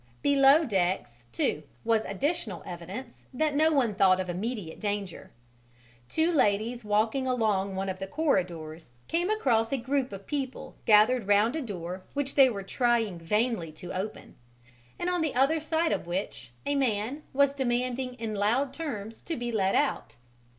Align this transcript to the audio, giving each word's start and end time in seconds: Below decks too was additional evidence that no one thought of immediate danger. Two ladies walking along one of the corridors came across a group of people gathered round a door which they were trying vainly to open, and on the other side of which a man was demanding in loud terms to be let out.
Below 0.23 0.65
decks 0.65 1.27
too 1.31 1.61
was 1.83 2.03
additional 2.05 2.63
evidence 2.65 3.25
that 3.35 3.53
no 3.53 3.71
one 3.71 3.93
thought 3.93 4.19
of 4.19 4.31
immediate 4.31 4.79
danger. 4.79 5.29
Two 6.09 6.31
ladies 6.31 6.83
walking 6.83 7.27
along 7.27 7.75
one 7.75 7.87
of 7.87 7.99
the 7.99 8.07
corridors 8.07 8.89
came 9.07 9.29
across 9.29 9.71
a 9.71 9.77
group 9.77 10.11
of 10.11 10.25
people 10.25 10.75
gathered 10.87 11.27
round 11.27 11.55
a 11.55 11.61
door 11.61 12.03
which 12.15 12.33
they 12.33 12.49
were 12.49 12.63
trying 12.63 13.19
vainly 13.19 13.71
to 13.73 13.93
open, 13.93 14.35
and 14.97 15.07
on 15.07 15.21
the 15.21 15.35
other 15.35 15.59
side 15.59 15.91
of 15.91 16.07
which 16.07 16.49
a 16.65 16.73
man 16.73 17.21
was 17.31 17.53
demanding 17.53 18.15
in 18.15 18.33
loud 18.33 18.73
terms 18.73 19.21
to 19.21 19.35
be 19.37 19.51
let 19.51 19.75
out. 19.75 20.15